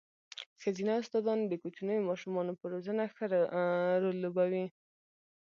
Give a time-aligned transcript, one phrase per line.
[0.61, 3.25] ښځينه استاداني د کوچنيو ماشومانو په روزنه ښه
[4.03, 4.65] رول لوبوي.